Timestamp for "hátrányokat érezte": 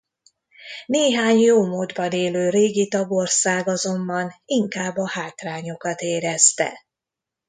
5.09-6.85